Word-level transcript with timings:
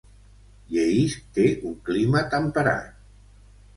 Yeysk 0.77 1.27
té 1.37 1.45
un 1.73 1.77
clima 1.91 2.27
temperat. 2.33 2.89